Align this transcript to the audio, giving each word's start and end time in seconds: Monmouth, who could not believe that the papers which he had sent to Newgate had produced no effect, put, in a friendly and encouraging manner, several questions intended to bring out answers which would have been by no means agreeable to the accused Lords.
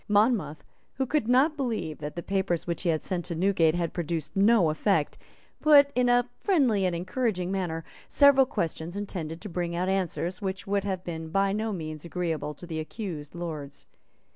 Monmouth, 0.07 0.63
who 0.95 1.05
could 1.05 1.27
not 1.27 1.55
believe 1.55 1.99
that 1.99 2.15
the 2.15 2.23
papers 2.23 2.65
which 2.65 2.81
he 2.81 2.89
had 2.89 3.03
sent 3.03 3.23
to 3.25 3.35
Newgate 3.35 3.75
had 3.75 3.93
produced 3.93 4.35
no 4.35 4.71
effect, 4.71 5.15
put, 5.61 5.91
in 5.93 6.09
a 6.09 6.27
friendly 6.39 6.87
and 6.87 6.95
encouraging 6.95 7.51
manner, 7.51 7.83
several 8.07 8.47
questions 8.47 8.97
intended 8.97 9.39
to 9.41 9.47
bring 9.47 9.75
out 9.75 9.89
answers 9.89 10.41
which 10.41 10.65
would 10.65 10.85
have 10.85 11.03
been 11.03 11.29
by 11.29 11.53
no 11.53 11.71
means 11.71 12.03
agreeable 12.03 12.55
to 12.55 12.65
the 12.65 12.79
accused 12.79 13.35
Lords. 13.35 13.85